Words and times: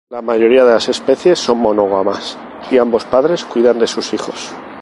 La 0.09 0.19
mayoría 0.23 0.65
de 0.65 0.73
las 0.73 0.89
especies 0.89 1.37
son 1.37 1.59
monógamas 1.59 2.35
y 2.71 2.79
ambos 2.79 3.05
padres 3.05 3.45
cuidan 3.45 3.85
sus 3.87 4.11
hijos. 4.15 4.51